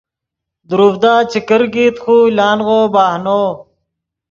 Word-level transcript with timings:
دروڤدا 0.69 1.15
چے 1.31 1.39
کرکیت 1.49 1.95
خو 2.03 2.15
لانغو 2.37 2.79
بہنو 2.93 3.43